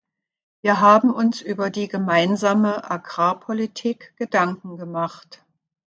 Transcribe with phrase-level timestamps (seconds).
[0.63, 5.45] Wir haben uns über die Gemeinsame Agrarpolitik Gedanken gemacht.